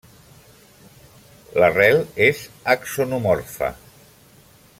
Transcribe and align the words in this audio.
La 1.63 1.69
rel 1.75 2.01
és 2.29 2.41
axonomorfa. 2.75 3.71